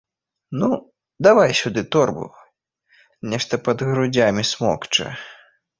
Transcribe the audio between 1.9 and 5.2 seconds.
торбу, нешта пад грудзямі смокча.